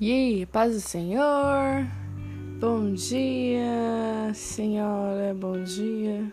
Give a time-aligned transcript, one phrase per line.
[0.00, 1.86] E aí, paz do Senhor,
[2.58, 6.32] bom dia, senhora, bom dia,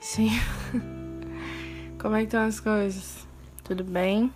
[0.00, 0.40] senhor.
[2.00, 3.26] Como é que estão as coisas?
[3.62, 4.32] Tudo bem?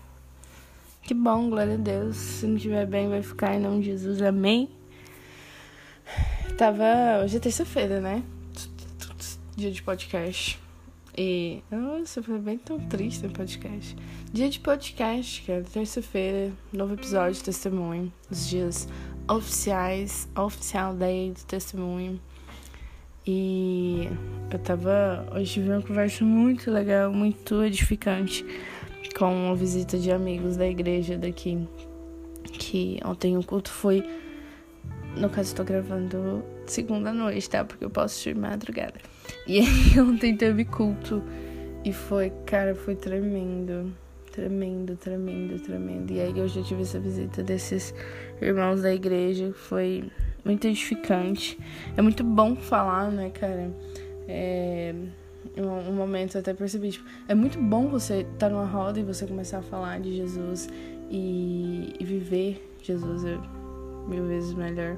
[1.01, 2.17] Que bom, glória a Deus.
[2.17, 4.69] Se não estiver bem, vai ficar em nome de Jesus, amém.
[6.59, 7.23] Tava.
[7.25, 8.23] Hoje é terça-feira, né?
[9.57, 10.61] Dia de podcast.
[11.17, 11.63] E.
[11.71, 13.97] Nossa, foi bem tão triste o podcast.
[14.33, 15.63] Dia de podcast, cara.
[15.63, 18.13] Terça-feira, novo episódio de testemunho.
[18.31, 18.87] Os dias
[19.27, 22.21] oficiais, oficial day do testemunho.
[23.27, 24.09] E
[24.53, 25.27] eu tava.
[25.35, 28.45] Hoje tive uma conversa muito legal, muito edificante
[29.19, 31.67] com uma visita de amigos da igreja daqui.
[32.53, 34.05] Que ontem o culto foi.
[35.17, 37.65] No caso, estou gravando segunda noite, tá?
[37.65, 39.16] Porque eu posso de madrugada.
[39.47, 41.23] E aí ontem teve culto
[41.85, 43.93] e foi, cara, foi tremendo.
[44.33, 46.13] Tremendo, tremendo, tremendo.
[46.13, 47.95] E aí eu tive essa visita desses
[48.43, 50.05] irmãos da igreja, foi
[50.45, 51.59] muito edificante.
[51.97, 53.73] É muito bom falar, né, cara?
[54.29, 54.95] É
[55.57, 59.01] um, um momento eu até percebi, tipo, é muito bom você estar tá numa roda
[59.01, 60.69] e você começar a falar de Jesus
[61.11, 63.39] e, e viver Jesus é
[64.09, 64.97] mil vezes melhor.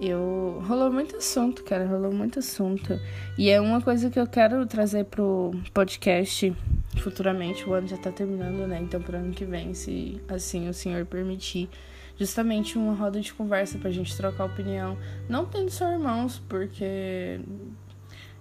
[0.00, 3.00] Eu rolou muito assunto, cara, rolou muito assunto.
[3.36, 6.54] E é uma coisa que eu quero trazer pro podcast
[6.98, 7.68] futuramente.
[7.68, 8.80] O ano já tá terminando, né?
[8.80, 11.68] Então pro ano que vem, se assim o senhor permitir,
[12.16, 14.96] justamente uma roda de conversa pra gente trocar opinião,
[15.28, 17.40] não tendo só irmãos, porque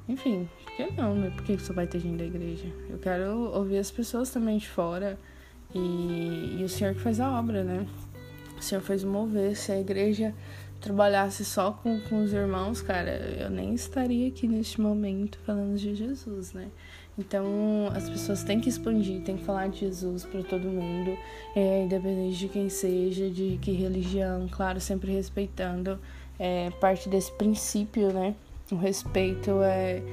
[0.08, 1.32] enfim, porque não, né?
[1.32, 2.68] Por que só vai ter gente da igreja?
[2.88, 5.18] Eu quero ouvir as pessoas também de fora
[5.74, 7.88] e, e o senhor que faz a obra, né?
[8.58, 10.34] O senhor fez mover, se a igreja
[10.80, 15.96] trabalhasse só com, com os irmãos, cara, eu nem estaria aqui neste momento falando de
[15.96, 16.70] Jesus, né?
[17.18, 21.18] Então, as pessoas têm que expandir, têm que falar de Jesus para todo mundo,
[21.56, 26.00] é, independente de quem seja, de que religião, claro, sempre respeitando
[26.38, 28.36] é, parte desse princípio, né?
[28.72, 30.04] O respeito é,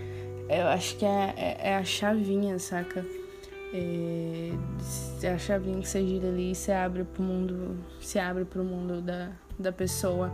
[0.48, 3.04] é eu acho que é, é, é a chavinha, saca?
[3.74, 4.52] É,
[5.28, 9.30] a chavinha que você gira ali, você abre pro mundo, se abre pro mundo da,
[9.58, 10.32] da pessoa.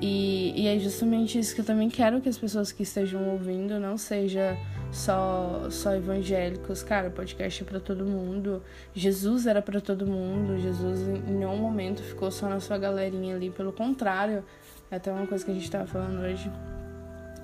[0.00, 3.78] E, e é justamente isso que eu também quero que as pessoas que estejam ouvindo
[3.78, 4.58] não seja
[4.90, 6.82] só só evangélicos.
[6.82, 8.60] Cara, podcast é para todo mundo.
[8.92, 10.58] Jesus era para todo mundo.
[10.58, 13.50] Jesus em nenhum momento ficou só na sua galerinha ali.
[13.50, 14.44] Pelo contrário,
[14.90, 16.50] é até uma coisa que a gente tava falando hoje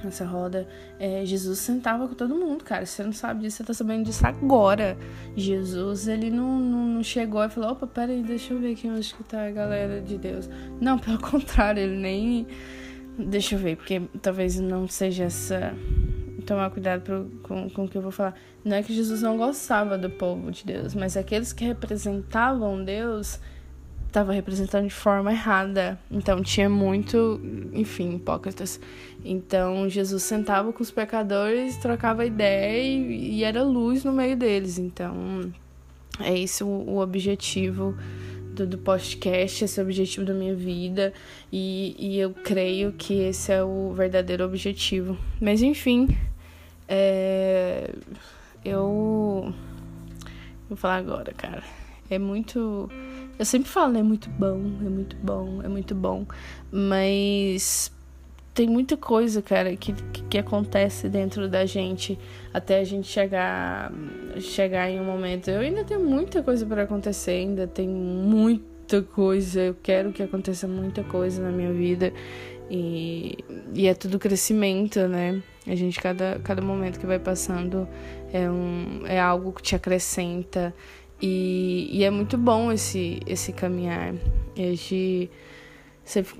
[0.05, 0.67] nessa roda,
[0.99, 2.85] é, Jesus sentava com todo mundo, cara.
[2.87, 4.97] Se você não sabe disso, você tá sabendo disso agora.
[5.37, 9.15] Jesus, ele não, não, não chegou e falou: opa, peraí, deixa eu ver aqui onde
[9.15, 10.49] que tá a galera de Deus.
[10.81, 12.47] Não, pelo contrário, ele nem.
[13.19, 15.75] Deixa eu ver, porque talvez não seja essa.
[16.47, 18.35] Tomar cuidado pro, com, com o que eu vou falar.
[18.65, 23.39] Não é que Jesus não gostava do povo de Deus, mas aqueles que representavam Deus
[24.19, 25.99] estava representando de forma errada.
[26.11, 27.41] Então tinha muito,
[27.73, 28.81] enfim, hipócritas.
[29.25, 34.79] Então Jesus sentava com os pecadores, trocava ideia e, e era luz no meio deles.
[34.79, 35.53] Então
[36.21, 37.97] é esse o, o objetivo
[38.53, 41.13] do, do, podcast, esse é o objetivo da minha vida
[41.53, 45.17] e, e eu creio que esse é o verdadeiro objetivo.
[45.41, 46.09] Mas enfim,
[46.89, 47.89] é,
[48.65, 49.55] eu
[50.69, 51.63] vou falar agora, cara.
[52.11, 52.91] É muito
[53.39, 56.27] eu sempre falo, é muito bom, é muito bom, é muito bom.
[56.73, 57.93] Mas
[58.59, 59.93] tem muita coisa, cara, que,
[60.29, 62.19] que acontece dentro da gente
[62.53, 63.93] até a gente chegar,
[64.41, 65.49] chegar em um momento.
[65.49, 69.61] Eu ainda tenho muita coisa para acontecer, ainda tem muita coisa.
[69.61, 72.13] Eu quero que aconteça muita coisa na minha vida.
[72.69, 73.39] E,
[73.73, 75.41] e é tudo crescimento, né?
[75.65, 77.89] A gente, cada, cada momento que vai passando
[78.33, 80.75] é, um, é algo que te acrescenta.
[81.21, 84.15] E, e é muito bom esse, esse caminhar.
[84.57, 85.31] Esse,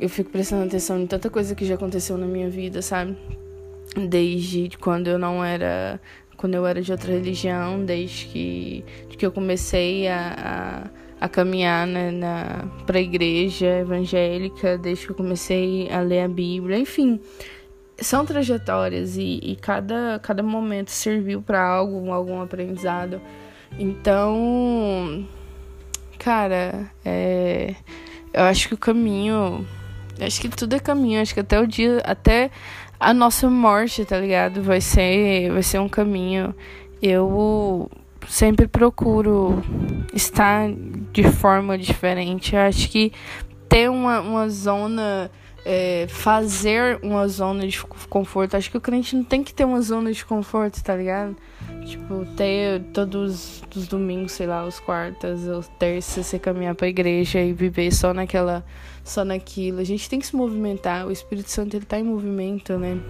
[0.01, 3.17] eu fico prestando atenção em tanta coisa que já aconteceu na minha vida, sabe?
[4.09, 6.01] Desde quando eu não era.
[6.37, 10.87] Quando eu era de outra religião, desde que, que eu comecei a,
[11.21, 16.29] a, a caminhar né, na, pra igreja evangélica, desde que eu comecei a ler a
[16.29, 17.21] Bíblia, enfim
[18.01, 23.21] são trajetórias e, e, cada, cada momento serviu para algo, algum aprendizado.
[23.77, 25.27] Então,
[26.19, 27.75] cara, é,
[28.33, 29.67] eu acho que o caminho.
[30.21, 31.21] Acho que tudo é caminho.
[31.21, 32.01] Acho que até o dia.
[32.05, 32.51] Até
[32.99, 34.63] a nossa morte, tá ligado?
[34.63, 36.55] Vai ser, vai ser um caminho.
[37.01, 37.91] Eu
[38.29, 39.63] sempre procuro
[40.13, 40.69] estar
[41.13, 42.55] de forma diferente.
[42.55, 43.13] Eu acho que
[43.69, 45.31] ter uma, uma zona
[45.65, 48.57] é, fazer uma zona de conforto.
[48.57, 51.37] Acho que o crente não tem que ter uma zona de conforto, tá ligado?
[51.89, 57.41] Tipo, ter todos os domingos, sei lá, os quartas, os terças, você caminhar pra igreja
[57.41, 58.63] e viver só naquela,
[59.03, 59.81] só naquilo.
[59.81, 61.07] A gente tem que se movimentar.
[61.07, 63.01] O Espírito Santo, ele tá em movimento, né?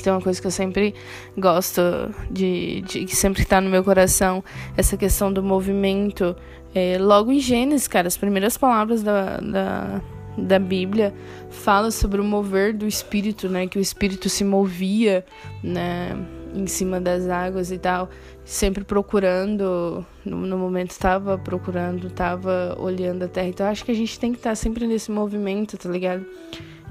[0.00, 0.94] Tem uma coisa que eu sempre
[1.36, 1.82] gosto
[2.30, 4.42] de, de que sempre está no meu coração,
[4.76, 6.36] essa questão do movimento.
[6.72, 10.00] É, logo em Gênesis, cara, as primeiras palavras da, da,
[10.38, 11.12] da Bíblia
[11.50, 13.66] falam sobre o mover do Espírito, né?
[13.66, 15.26] Que o Espírito se movia,
[15.60, 16.16] né?
[16.56, 18.08] Em cima das águas e tal,
[18.44, 23.48] sempre procurando, no, no momento estava procurando, estava olhando a terra.
[23.48, 26.24] Então acho que a gente tem que estar tá sempre nesse movimento, tá ligado?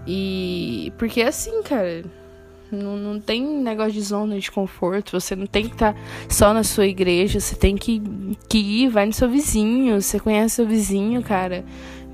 [0.08, 2.04] E porque é assim, cara,
[2.72, 5.20] não, não tem negócio de zona de conforto.
[5.20, 7.40] Você não tem que estar tá só na sua igreja.
[7.40, 8.02] Você tem que,
[8.48, 10.02] que ir, vai no seu vizinho.
[10.02, 11.64] Você conhece seu vizinho, cara.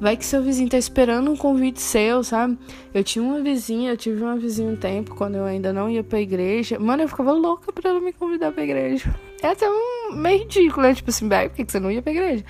[0.01, 2.57] Vai que seu vizinho tá esperando um convite seu, sabe?
[2.91, 6.03] Eu tinha uma vizinha, eu tive uma vizinha um tempo, quando eu ainda não ia
[6.03, 6.79] pra igreja.
[6.79, 9.13] Mano, eu ficava louca pra ela me convidar pra igreja.
[9.43, 10.95] É até um meio ridículo, né?
[10.95, 12.43] Tipo assim, por que você não ia pra igreja?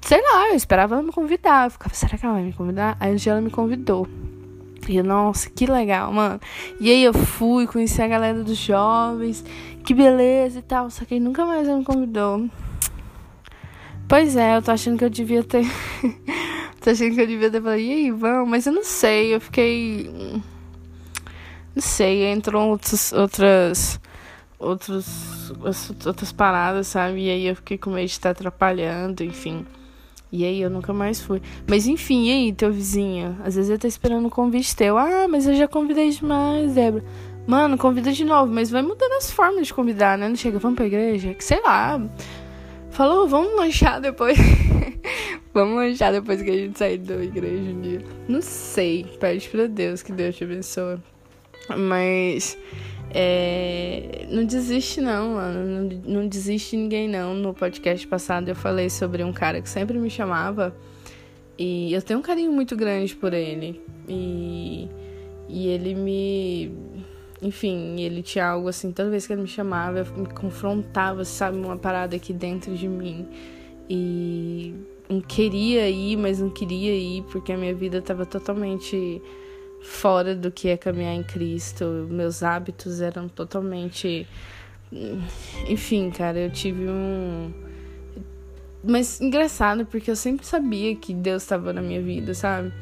[0.00, 1.66] Sei lá, eu esperava ela me convidar.
[1.66, 2.96] Eu ficava, será que ela vai me convidar?
[2.98, 4.08] Aí um dia ela me convidou.
[4.88, 6.40] E eu, nossa, que legal, mano.
[6.80, 9.44] E aí eu fui, conheci a galera dos jovens,
[9.84, 10.88] que beleza e tal.
[10.88, 12.48] Só que nunca mais ela me convidou.
[14.08, 15.66] Pois é, eu tô achando que eu devia ter.
[16.84, 18.48] tô achando que eu devia ter falado, e aí, vamos?
[18.48, 20.10] Mas eu não sei, eu fiquei.
[21.74, 24.00] Não sei, entrou outros, outras.
[24.58, 25.52] Outros,
[26.06, 27.24] outras paradas, sabe?
[27.24, 29.66] E aí eu fiquei com medo de estar atrapalhando, enfim.
[30.30, 31.42] E aí eu nunca mais fui.
[31.66, 33.36] Mas enfim, e aí, teu vizinho?
[33.44, 34.96] Às vezes ele tá esperando um convite teu.
[34.96, 37.04] Ah, mas eu já convidei demais, Débora.
[37.46, 40.28] Mano, convida de novo, mas vai mudando as formas de convidar, né?
[40.28, 41.34] Não chega, vamos pra igreja?
[41.34, 42.00] Que sei lá.
[42.90, 44.38] Falou, vamos lanchar depois.
[45.54, 48.00] vamos lanchar depois que a gente sair da igreja um dia.
[48.28, 49.06] Não sei.
[49.18, 50.98] Pede pra Deus que Deus te abençoe.
[51.74, 52.58] Mas.
[53.16, 55.64] É, não desiste não, mano.
[55.64, 57.32] Não, não desiste ninguém não.
[57.32, 60.74] No podcast passado eu falei sobre um cara que sempre me chamava
[61.56, 63.80] e eu tenho um carinho muito grande por ele.
[64.08, 64.88] E,
[65.48, 66.72] e ele me.
[67.40, 71.76] Enfim, ele tinha algo assim, toda vez que ele me chamava, me confrontava, sabe, uma
[71.76, 73.28] parada aqui dentro de mim.
[73.88, 74.74] E
[75.08, 79.20] não queria ir, mas não queria ir porque a minha vida tava totalmente
[79.82, 82.06] fora do que é caminhar em Cristo.
[82.10, 84.26] Meus hábitos eram totalmente.
[85.68, 87.52] Enfim, cara, eu tive um.
[88.82, 92.72] Mas engraçado, porque eu sempre sabia que Deus estava na minha vida, sabe?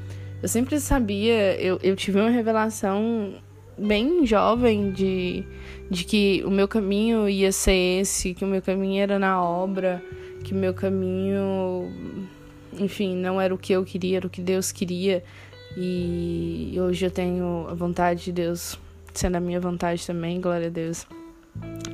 [0.42, 3.34] Eu sempre sabia, eu, eu tive uma revelação
[3.78, 5.44] bem jovem de,
[5.88, 10.02] de que o meu caminho ia ser esse, que o meu caminho era na obra,
[10.42, 11.90] que meu caminho,
[12.72, 15.22] enfim, não era o que eu queria, era o que Deus queria.
[15.76, 18.78] E hoje eu tenho a vontade de Deus
[19.14, 21.06] sendo a minha vontade também, glória a Deus.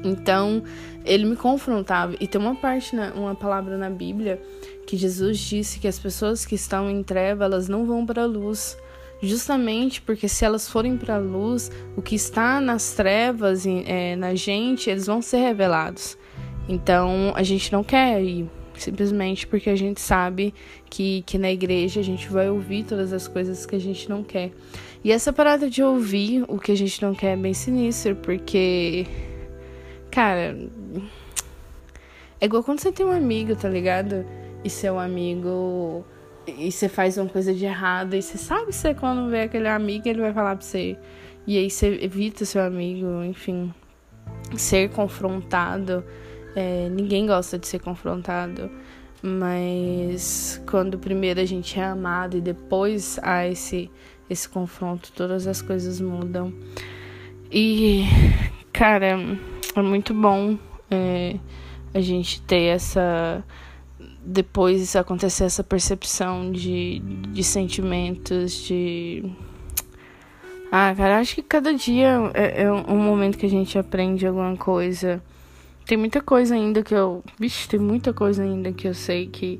[0.04, 0.62] Então,
[1.04, 2.14] ele me confrontava.
[2.20, 4.40] E tem uma parte, na, uma palavra na Bíblia
[4.86, 8.26] que Jesus disse que as pessoas que estão em treva, elas não vão para a
[8.26, 8.76] luz.
[9.20, 14.34] Justamente porque se elas forem para a luz, o que está nas trevas, é, na
[14.34, 16.16] gente, eles vão ser revelados.
[16.68, 18.48] Então, a gente não quer ir
[18.78, 20.54] simplesmente porque a gente sabe
[20.88, 24.22] que, que na igreja a gente vai ouvir todas as coisas que a gente não
[24.22, 24.52] quer.
[25.02, 29.06] E essa parada de ouvir o que a gente não quer é bem sinistro, porque.
[30.10, 30.56] Cara.
[32.40, 34.24] É igual quando você tem um amigo, tá ligado?
[34.64, 36.04] E seu amigo.
[36.46, 38.14] E você faz uma coisa de errado.
[38.14, 40.96] E você sabe que você, quando vê aquele amigo, ele vai falar pra você.
[41.46, 43.72] E aí você evita seu amigo, enfim.
[44.56, 46.04] Ser confrontado
[46.54, 48.70] é, ninguém gosta de ser confrontado,
[49.22, 53.90] mas quando primeiro a gente é amado e depois há esse,
[54.28, 56.52] esse confronto, todas as coisas mudam.
[57.50, 58.04] E,
[58.72, 59.18] cara,
[59.74, 60.58] é muito bom
[60.90, 61.36] é,
[61.94, 63.44] a gente ter essa.
[64.24, 69.24] Depois acontecer essa percepção de, de sentimentos, de.
[70.70, 74.54] Ah, cara, acho que cada dia é, é um momento que a gente aprende alguma
[74.54, 75.22] coisa
[75.88, 77.24] tem muita coisa ainda que eu.
[77.40, 79.58] Vixe, tem muita coisa ainda que eu sei que,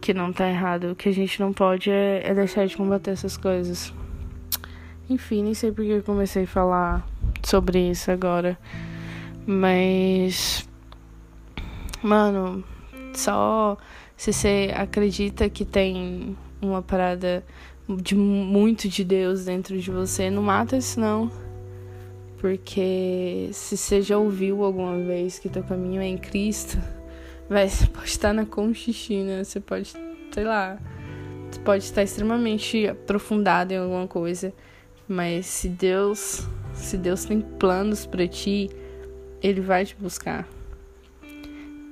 [0.00, 0.90] que não tá errado.
[0.90, 3.94] O que a gente não pode é, é deixar de combater essas coisas.
[5.08, 7.08] Enfim, nem sei porque eu comecei a falar
[7.44, 8.58] sobre isso agora.
[9.46, 10.68] Mas.
[12.02, 12.64] Mano,
[13.14, 13.78] só
[14.16, 17.44] se você acredita que tem uma parada
[17.88, 21.30] de muito de Deus dentro de você, não mata isso não.
[22.40, 26.78] Porque se você já ouviu alguma vez que teu caminho é em Cristo,
[27.50, 29.92] vai, você pode estar na conchichina, você pode,
[30.32, 30.78] sei lá,
[31.50, 34.54] você pode estar extremamente aprofundado em alguma coisa,
[35.06, 38.70] Mas se Deus, se Deus tem planos para ti,
[39.42, 40.48] ele vai te buscar.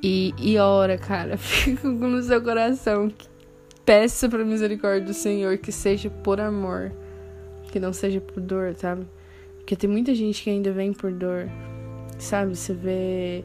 [0.03, 3.13] E, e ora, cara, fica no seu coração.
[3.85, 6.91] Peça pra misericórdia do Senhor que seja por amor,
[7.71, 9.07] que não seja por dor, sabe?
[9.69, 11.47] Porque tem muita gente que ainda vem por dor,
[12.19, 12.57] sabe?
[12.57, 13.45] Você vê.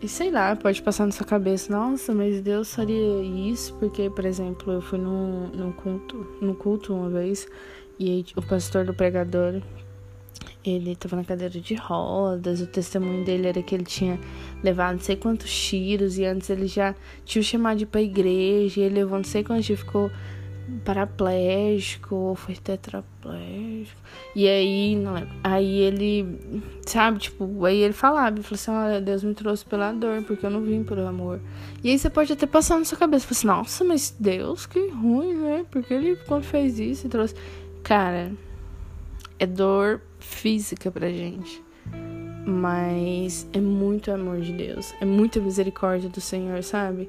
[0.00, 3.20] E sei lá, pode passar na sua cabeça, nossa, mas Deus faria
[3.50, 7.48] isso, porque, por exemplo, eu fui num, num culto, num culto uma vez,
[7.98, 9.60] e o pastor do pregador,
[10.64, 14.20] ele estava na cadeira de rodas, o testemunho dele era que ele tinha
[14.62, 16.94] levado não sei quantos tiros, e antes ele já
[17.24, 20.08] tinha chamado de ir pra igreja, e ele levou não sei quantos tiros, ficou
[20.84, 24.00] paraplégico, ou foi tetraplégico.
[24.34, 25.30] E aí, não lembro.
[25.42, 29.92] Aí ele, sabe, tipo, aí ele falava, ele falou assim: Olha, Deus me trouxe pela
[29.92, 31.40] dor, porque eu não vim por amor.
[31.82, 35.34] E aí você pode até passar na sua cabeça, assim, nossa, mas Deus, que ruim,
[35.34, 35.66] né?
[35.70, 37.34] Porque ele, quando fez isso, trouxe.
[37.82, 38.32] Cara,
[39.38, 41.62] é dor física pra gente.
[42.44, 44.92] Mas é muito amor de Deus.
[45.00, 47.08] É muita misericórdia do Senhor, sabe?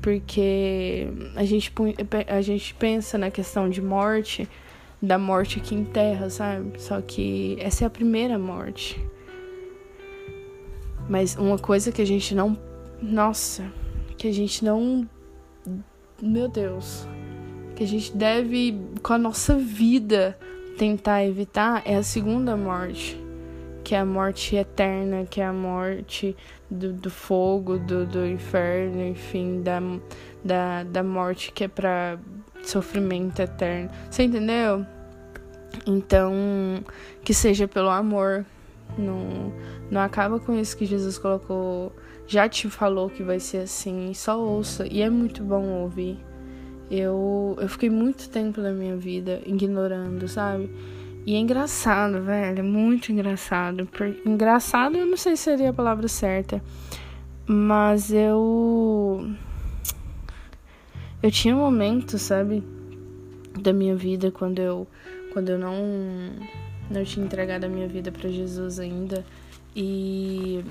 [0.00, 1.72] Porque a gente,
[2.26, 4.48] a gente pensa na questão de morte,
[5.00, 6.80] da morte aqui em terra, sabe?
[6.80, 9.02] Só que essa é a primeira morte.
[11.08, 12.56] Mas uma coisa que a gente não.
[13.02, 13.70] Nossa,
[14.16, 15.08] que a gente não.
[16.22, 17.06] Meu Deus
[17.80, 20.38] que a gente deve, com a nossa vida,
[20.76, 23.18] tentar evitar é a segunda morte,
[23.90, 26.36] que é a morte eterna, que é a morte
[26.70, 29.80] do, do fogo, do, do inferno, enfim, da,
[30.44, 32.16] da, da morte que é para
[32.62, 33.90] sofrimento eterno.
[34.08, 34.86] Você entendeu?
[35.84, 36.32] Então,
[37.24, 38.46] que seja pelo amor.
[38.96, 39.52] Não,
[39.90, 41.92] não acaba com isso que Jesus colocou.
[42.28, 44.14] Já te falou que vai ser assim.
[44.14, 44.86] Só ouça.
[44.86, 46.16] E é muito bom ouvir.
[46.88, 50.70] Eu, eu fiquei muito tempo da minha vida ignorando, sabe?
[51.26, 53.88] E é engraçado, velho, é muito engraçado.
[54.24, 56.62] Engraçado eu não sei se seria a palavra certa,
[57.46, 59.30] mas eu.
[61.22, 62.64] Eu tinha um momento, sabe,
[63.60, 64.86] da minha vida quando eu,
[65.32, 65.76] quando eu não,
[66.90, 69.24] não tinha entregado a minha vida para Jesus ainda.
[69.76, 70.64] E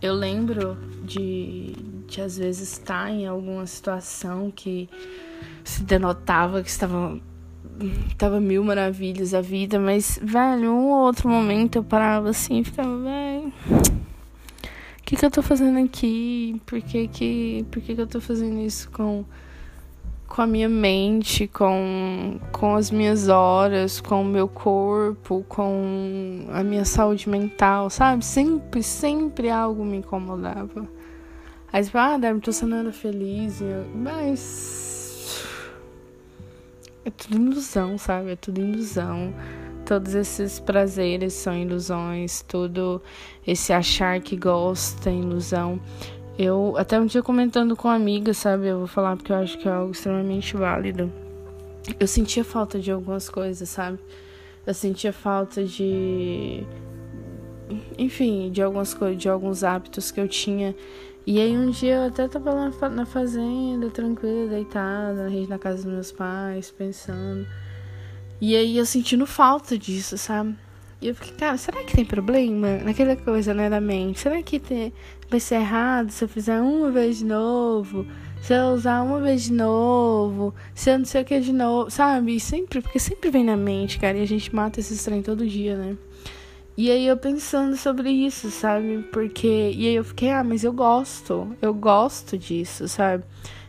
[0.00, 1.72] eu lembro de,
[2.06, 4.88] de às vezes estar em alguma situação que
[5.64, 7.18] se denotava que estava
[8.16, 12.64] tava mil maravilhas a vida, mas, velho, um ou outro momento eu parava assim e
[12.64, 16.60] ficava, velho, o que que eu tô fazendo aqui?
[16.66, 19.24] Por que que, por que que eu tô fazendo isso com
[20.32, 26.64] com a minha mente, com, com as minhas horas, com o meu corpo, com a
[26.64, 28.24] minha saúde mental, sabe?
[28.24, 30.88] Sempre, sempre algo me incomodava.
[31.70, 33.62] Aí você fala, ah, Débora, tô sendo feliz,
[33.94, 34.91] mas.
[37.04, 38.32] É tudo ilusão, sabe?
[38.32, 39.34] É tudo ilusão.
[39.84, 43.02] Todos esses prazeres são ilusões, tudo
[43.44, 45.80] esse achar que gosta é ilusão.
[46.38, 48.68] Eu até um dia comentando com uma amiga, sabe?
[48.68, 51.12] Eu vou falar porque eu acho que é algo extremamente válido.
[51.98, 53.98] Eu sentia falta de algumas coisas, sabe?
[54.64, 56.64] Eu sentia falta de.
[57.98, 60.74] Enfim, de algumas coisas, de alguns hábitos que eu tinha.
[61.24, 65.92] E aí um dia eu até tava lá na fazenda, tranquila, deitada, na casa dos
[65.92, 67.46] meus pais, pensando.
[68.40, 70.56] E aí eu sentindo falta disso, sabe?
[71.00, 74.20] E eu fiquei, cara, será que tem problema naquela coisa, né, da mente?
[74.20, 74.60] Será que
[75.30, 78.06] vai ser errado se eu fizer uma vez de novo?
[78.40, 80.52] Se eu usar uma vez de novo?
[80.74, 81.88] Se eu não sei o que de novo?
[81.90, 82.40] Sabe?
[82.40, 85.76] sempre, porque sempre vem na mente, cara, e a gente mata esse trem todo dia,
[85.76, 85.96] né?
[86.76, 89.04] E aí eu pensando sobre isso, sabe?
[89.12, 89.72] Porque.
[89.74, 91.54] E aí eu fiquei, ah, mas eu gosto.
[91.60, 93.24] Eu gosto disso, sabe?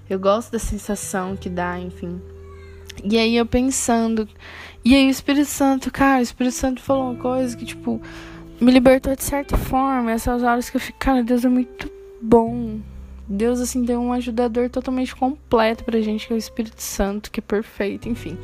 [0.10, 2.22] Eu gosto da sensação que dá, enfim.
[3.04, 4.28] E aí eu pensando.
[4.86, 8.02] E aí o Espírito Santo, cara, o Espírito Santo falou uma coisa que, tipo,
[8.60, 10.12] me libertou de certa forma.
[10.12, 11.92] Essas horas que eu fico, cara, Deus é muito
[12.22, 12.80] bom.
[13.28, 17.40] Deus, assim, deu um ajudador totalmente completo pra gente, que é o Espírito Santo, que
[17.40, 18.38] é perfeito, enfim.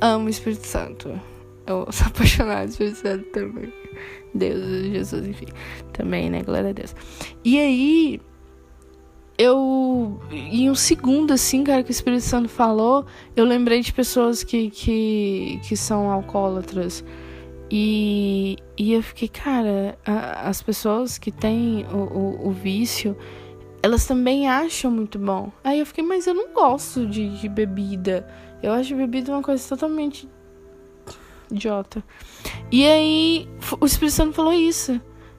[0.00, 1.20] Amo o Espírito Santo.
[1.66, 3.72] Eu sou apaixonada Espírito Santo também.
[4.34, 5.46] Deus, Jesus, enfim.
[5.92, 6.42] Também, né?
[6.42, 6.94] Glória a Deus.
[7.44, 8.20] E aí,
[9.38, 14.44] eu, em um segundo, assim, cara, que o Espírito Santo falou, eu lembrei de pessoas
[14.44, 17.04] que, que, que são alcoólatras.
[17.70, 23.16] E, e eu fiquei, cara, a, as pessoas que têm o, o, o, vício,
[23.82, 25.50] elas também acham muito bom.
[25.64, 28.28] Aí eu fiquei, mas eu não gosto de, de bebida.
[28.62, 30.28] Eu acho bebida uma coisa totalmente
[31.54, 32.02] idiota.
[32.70, 33.48] E aí
[33.80, 34.92] o Espírito Santo falou isso.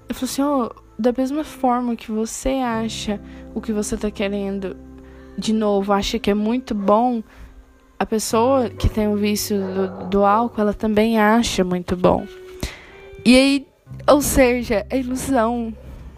[0.07, 0.65] Eu falei assim, ó.
[0.65, 3.19] Oh, da mesma forma que você acha
[3.53, 4.77] o que você tá querendo,
[5.38, 7.22] de novo, acha que é muito bom,
[8.00, 12.25] a pessoa que tem o vício do, do álcool, ela também acha muito bom.
[13.25, 13.67] E aí,
[14.07, 15.74] ou seja, é ilusão.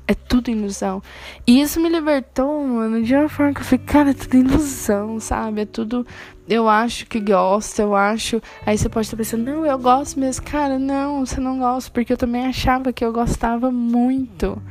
[0.07, 1.03] É tudo ilusão.
[1.45, 5.19] E isso me libertou, mano, de uma forma que eu falei, cara, é tudo ilusão,
[5.19, 5.61] sabe?
[5.61, 6.07] É tudo.
[6.47, 8.41] Eu acho que gosto, eu acho.
[8.65, 10.45] Aí você pode estar pensando, não, eu gosto mesmo.
[10.45, 14.61] Cara, não, você não gosta, porque eu também achava que eu gostava muito.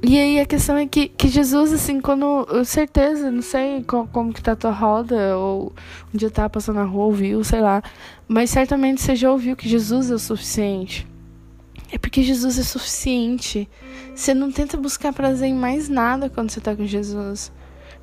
[0.00, 2.46] E aí a questão é que, que Jesus, assim, quando.
[2.50, 5.72] Eu certeza, não sei como, como que tá a tua roda, ou
[6.14, 7.82] um dia tá passando na rua, ouviu, sei lá.
[8.26, 11.06] Mas certamente você já ouviu que Jesus é o suficiente.
[11.90, 13.68] É porque Jesus é suficiente.
[14.14, 17.50] Você não tenta buscar prazer em mais nada quando você tá com Jesus.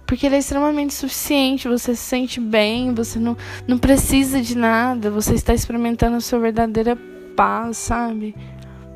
[0.08, 3.36] Porque ele é extremamente suficiente, você se sente bem, você não,
[3.68, 6.96] não precisa de nada, você está experimentando a sua verdadeira
[7.36, 8.36] paz, sabe?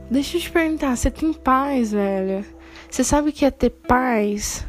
[0.10, 2.46] Deixa eu te perguntar, você tem paz, velho?
[2.89, 4.65] Você sabe o que é ter paz?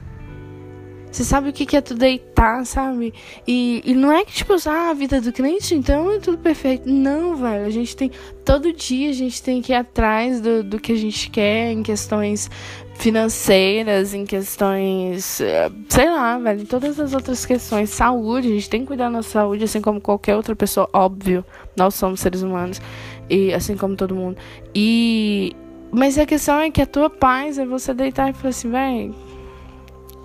[1.11, 3.13] Você sabe o que é tu deitar, sabe?
[3.47, 6.89] E, e não é que, tipo, ah, a vida do crente, então é tudo perfeito.
[6.89, 7.67] Não, velho.
[7.67, 8.13] A gente tem.
[8.45, 11.83] Todo dia a gente tem que ir atrás do, do que a gente quer em
[11.83, 12.49] questões
[12.95, 15.41] financeiras, em questões.
[15.41, 16.63] Eh, sei lá, velho.
[16.63, 17.91] Em todas as outras questões.
[17.91, 18.47] Saúde.
[18.47, 20.89] A gente tem que cuidar da nossa saúde, assim como qualquer outra pessoa.
[20.93, 21.45] Óbvio.
[21.77, 22.81] Nós somos seres humanos.
[23.29, 24.37] E assim como todo mundo.
[24.73, 25.57] E.
[25.91, 29.30] Mas a questão é que a tua paz é você deitar e falar assim, velho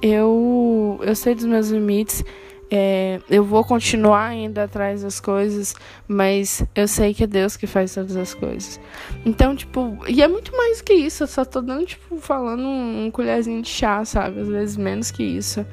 [0.06, 2.24] eu, eu sei dos meus limites.
[2.70, 5.76] É, eu vou continuar indo atrás das coisas,
[6.08, 8.80] mas eu sei que é Deus que faz todas as coisas.
[9.26, 11.24] Então, tipo, e é muito mais que isso.
[11.24, 14.42] Eu só tô dando, tipo, falando um, um colherzinho de chá, sabe?
[14.42, 15.66] Às vezes menos que isso.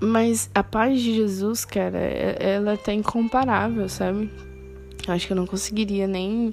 [0.00, 4.28] Mas a paz de Jesus, cara, é, ela é incomparável, sabe?
[5.06, 6.52] Acho que eu não conseguiria nem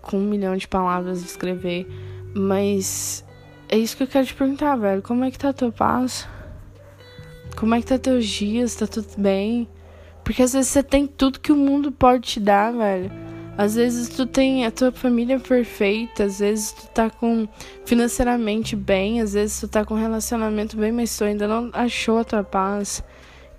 [0.00, 1.86] com um milhão de palavras descrever.
[2.34, 3.24] Mas
[3.68, 5.02] é isso que eu quero te perguntar, velho.
[5.02, 6.26] Como é que tá a tua paz?
[7.56, 8.74] Como é que tá teus dias?
[8.74, 9.68] Tá tudo bem?
[10.24, 13.10] Porque às vezes você tem tudo que o mundo pode te dar, velho.
[13.56, 17.48] Às vezes tu tem a tua família perfeita, às vezes tu tá com
[17.84, 22.24] financeiramente bem, às vezes tu tá com relacionamento bem, mas tu ainda não achou a
[22.24, 23.02] tua paz.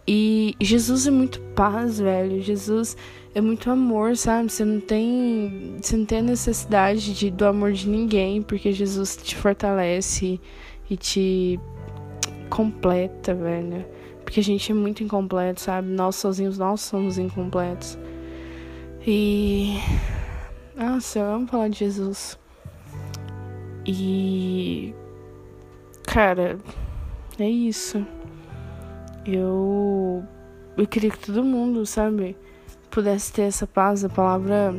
[0.08, 2.41] E Jesus é muito paz, velho.
[2.41, 2.95] Jesus
[3.34, 4.52] é muito amor, sabe?
[4.52, 9.15] Você não tem, você não tem a necessidade de, do amor de ninguém, porque Jesus
[9.18, 10.39] te fortalece
[10.89, 11.60] e te
[12.50, 13.86] completa, velho.
[14.24, 15.88] Porque a gente é muito incompleto, sabe?
[15.88, 17.98] Nós sozinhos, nós somos incompletos.
[19.06, 19.80] E.
[20.76, 22.38] Nossa, eu amo falar de Jesus.
[23.86, 24.94] E.
[26.04, 26.58] Cara,
[27.39, 28.06] é isso.
[29.26, 30.24] Eu.
[30.78, 32.36] Eu queria que todo mundo, sabe?
[32.89, 34.04] Pudesse ter essa paz.
[34.04, 34.75] A palavra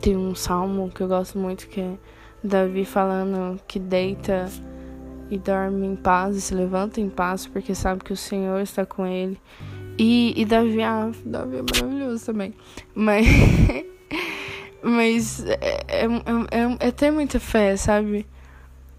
[0.00, 1.94] tem um salmo que eu gosto muito que é
[2.42, 4.48] Davi falando que deita
[5.30, 8.84] e dorme em paz e se levanta em paz porque sabe que o Senhor está
[8.84, 9.40] com ele.
[9.98, 12.54] E, e Davi, ah, Davi é maravilhoso também.
[12.94, 13.26] Mas,
[14.82, 18.26] mas é, é, é, é ter muita fé, sabe?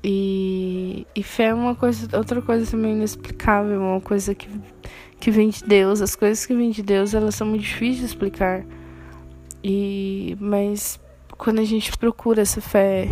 [0.04, 4.48] E, e fé é uma coisa, outra coisa também inexplicável, uma coisa que
[5.20, 6.02] que vem de Deus.
[6.02, 8.66] As coisas que vêm de Deus, elas são muito difíceis de explicar.
[9.64, 11.00] E mas
[11.38, 13.10] quando a gente procura essa fé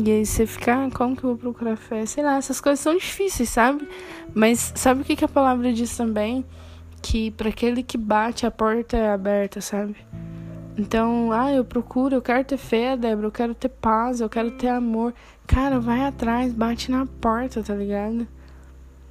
[0.00, 2.06] e aí você fica, ah, como que eu vou procurar fé?
[2.06, 3.86] Sei lá, essas coisas são difíceis, sabe?
[4.32, 6.44] Mas sabe o que, que a palavra diz também?
[7.02, 9.96] Que para aquele que bate, a porta é aberta, sabe?
[10.78, 14.52] Então, ah, eu procuro, eu quero ter fé, Débora, eu quero ter paz, eu quero
[14.52, 15.12] ter amor.
[15.48, 18.24] Cara, vai atrás, bate na porta, tá ligado?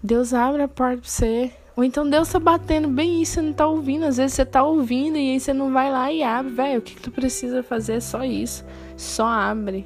[0.01, 1.51] Deus abre a porta pra você.
[1.77, 4.05] Ou então Deus tá batendo bem isso, você não tá ouvindo.
[4.05, 6.79] Às vezes você tá ouvindo e aí você não vai lá e abre, velho.
[6.79, 8.65] O que, que tu precisa fazer é só isso.
[8.97, 9.85] Só abre.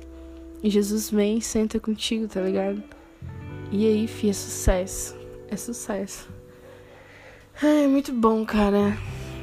[0.63, 2.81] E Jesus vem e senta contigo, tá ligado?
[3.73, 5.17] E aí, fi, é sucesso.
[5.49, 6.29] É sucesso.
[7.61, 8.97] É muito bom, cara.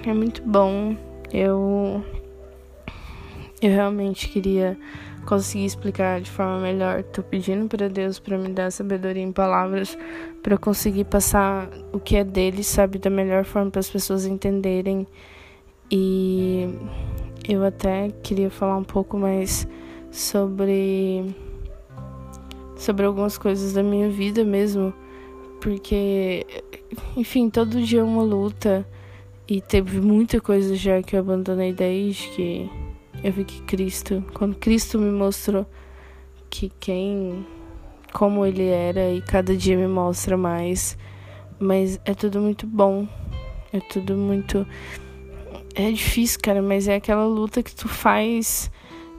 [0.06, 0.96] É muito bom.
[1.30, 2.02] Eu.
[3.60, 4.74] Eu realmente queria
[5.26, 7.02] conseguir explicar de forma melhor.
[7.02, 9.98] Tô pedindo para Deus para me dar sabedoria em palavras
[10.42, 15.06] para conseguir passar o que é dele, sabe, da melhor forma para as pessoas entenderem.
[15.90, 16.68] E
[17.48, 19.66] eu até queria falar um pouco mais
[20.10, 21.34] sobre
[22.76, 24.94] sobre algumas coisas da minha vida mesmo,
[25.60, 26.46] porque
[27.16, 28.86] enfim, todo dia é uma luta
[29.48, 32.70] e teve muita coisa já que eu abandonei desde que
[33.24, 35.66] eu vi que Cristo, quando Cristo me mostrou
[36.48, 37.44] que quem,
[38.18, 40.98] como Ele era, e cada dia me mostra mais,
[41.56, 43.06] mas é tudo muito bom,
[43.72, 44.66] é tudo muito.
[45.72, 48.72] É difícil, cara, mas é aquela luta que tu faz.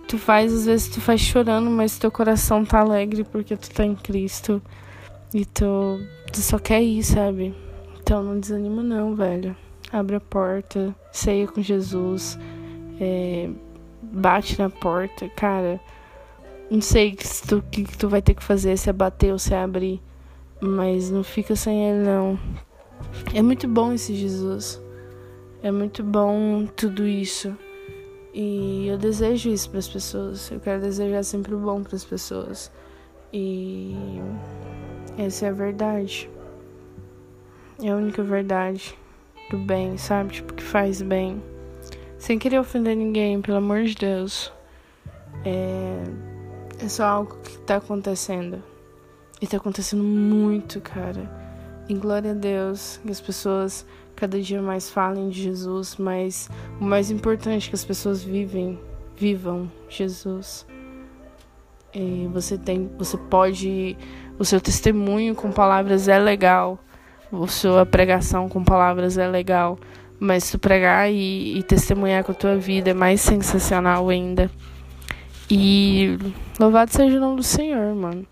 [0.06, 3.86] Tu faz, às vezes tu faz chorando, mas teu coração tá alegre porque tu tá
[3.86, 4.62] em Cristo.
[5.34, 7.56] E tu, tu só quer ir, sabe?
[8.02, 9.56] Então não desanima não, velho.
[9.94, 12.38] abre a porta, ceia com Jesus,
[13.00, 13.50] é,
[14.02, 15.80] bate na porta, cara.
[16.70, 19.40] Não sei o que, tu, que, tu vai ter que fazer, se é bater ou
[19.40, 20.02] se é abrir.
[20.62, 22.40] Mas não fica sem ele, não.
[23.34, 24.82] É muito bom esse Jesus.
[25.64, 27.58] É muito bom tudo isso.
[28.34, 30.52] E eu desejo isso para as pessoas.
[30.52, 32.72] Eu quero desejar sempre o bom para as pessoas.
[33.34, 33.96] E
[35.18, 36.30] essa é a verdade.
[37.82, 38.96] É a única verdade
[39.50, 40.34] do bem, sabe?
[40.34, 41.42] Tipo, que faz bem.
[42.18, 44.52] Sem querer ofender ninguém, pelo amor de Deus.
[45.46, 46.04] É,
[46.80, 48.64] é só algo que tá acontecendo.
[49.42, 51.30] E tá acontecendo muito, cara.
[51.88, 56.84] E glória a Deus que as pessoas cada dia mais falem de Jesus, mas o
[56.84, 58.78] mais importante é que as pessoas vivem,
[59.16, 60.68] vivam Jesus.
[61.94, 63.98] E você tem, você pode,
[64.38, 66.78] o seu testemunho com palavras é legal,
[67.32, 69.80] a sua pregação com palavras é legal,
[70.20, 74.52] mas tu pregar e, e testemunhar com a tua vida é mais sensacional ainda.
[75.52, 76.16] E
[76.60, 78.24] louvado seja o nome do Senhor, mano.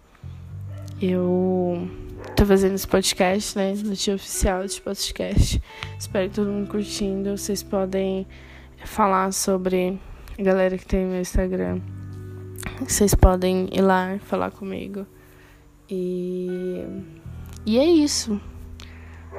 [1.02, 1.90] Eu
[2.36, 3.74] tô fazendo esse podcast, né?
[3.74, 5.60] No dia oficial desse podcast.
[5.98, 7.36] Espero que todo mundo curtindo.
[7.36, 8.28] Vocês podem
[8.86, 10.00] falar sobre
[10.38, 11.82] a galera que tem meu Instagram.
[12.82, 15.08] Vocês podem ir lá falar comigo.
[15.90, 16.86] E,
[17.66, 18.40] e é isso.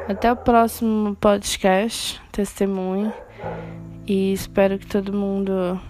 [0.09, 3.13] Até o próximo podcast, testemunho.
[4.05, 5.81] E espero que todo mundo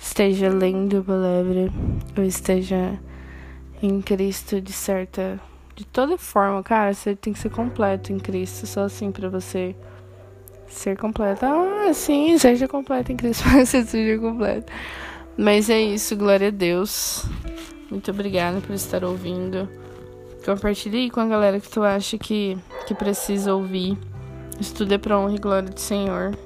[0.00, 1.72] esteja lendo a palavra
[2.16, 2.98] ou esteja
[3.82, 5.40] em Cristo de certa.
[5.74, 8.66] De toda forma, cara, você tem que ser completo em Cristo.
[8.66, 9.76] Só assim para você
[10.66, 11.44] ser completo.
[11.44, 14.72] Ah, sim, seja completo em Cristo, para você seja completo.
[15.36, 17.24] Mas é isso, glória a Deus.
[17.90, 19.68] Muito obrigada por estar ouvindo.
[20.44, 23.96] Compartilhe com a galera que tu acha que, que precisa ouvir.
[24.60, 26.36] Isso tudo é pra honra e glória do Senhor.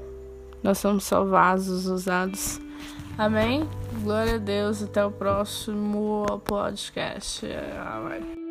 [0.63, 2.61] Nós somos só vasos usados.
[3.17, 3.69] Amém?
[4.03, 4.83] Glória a Deus.
[4.83, 7.47] Até o próximo podcast.
[7.79, 8.42] Amém.